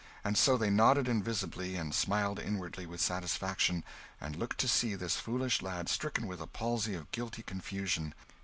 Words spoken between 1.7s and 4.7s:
and smiled inwardly with satisfaction, and looked to